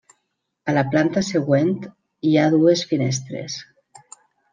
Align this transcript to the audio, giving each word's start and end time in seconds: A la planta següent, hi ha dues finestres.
A 0.71 0.73
la 0.77 0.83
planta 0.93 1.21
següent, 1.27 1.69
hi 2.29 2.33
ha 2.37 2.47
dues 2.57 2.83
finestres. 2.95 3.59